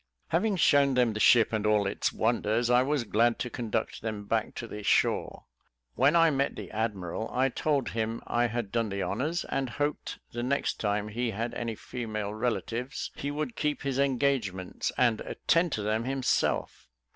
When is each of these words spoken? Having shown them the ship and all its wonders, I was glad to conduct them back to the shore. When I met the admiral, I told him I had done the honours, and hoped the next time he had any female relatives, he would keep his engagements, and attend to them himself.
Having 0.29 0.55
shown 0.55 0.93
them 0.95 1.13
the 1.13 1.19
ship 1.19 1.53
and 1.53 1.63
all 1.67 1.85
its 1.85 2.11
wonders, 2.11 2.71
I 2.71 2.81
was 2.81 3.03
glad 3.03 3.37
to 3.37 3.51
conduct 3.51 4.01
them 4.01 4.23
back 4.25 4.55
to 4.55 4.65
the 4.65 4.81
shore. 4.81 5.43
When 5.93 6.15
I 6.15 6.31
met 6.31 6.55
the 6.55 6.71
admiral, 6.71 7.29
I 7.31 7.49
told 7.49 7.89
him 7.89 8.19
I 8.25 8.47
had 8.47 8.71
done 8.71 8.89
the 8.89 9.03
honours, 9.03 9.45
and 9.45 9.69
hoped 9.69 10.17
the 10.31 10.41
next 10.41 10.79
time 10.79 11.09
he 11.09 11.29
had 11.29 11.53
any 11.53 11.75
female 11.75 12.33
relatives, 12.33 13.11
he 13.15 13.29
would 13.29 13.55
keep 13.55 13.83
his 13.83 13.99
engagements, 13.99 14.91
and 14.97 15.21
attend 15.21 15.71
to 15.73 15.83
them 15.83 16.05
himself. 16.05 16.87